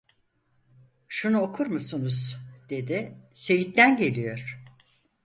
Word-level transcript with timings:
"Şunu 1.07 1.41
okur 1.41 1.67
musunuz?" 1.67 2.37
dedi, 2.69 3.17
"Seyit'ten 3.33 3.97
geliyor!" 3.97 4.59